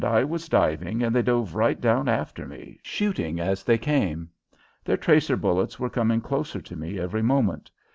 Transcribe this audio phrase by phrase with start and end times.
[0.03, 4.29] I was diving and they dove right down after me, shooting as they came.
[4.83, 7.69] Their tracer bullets were coming closer to me every moment.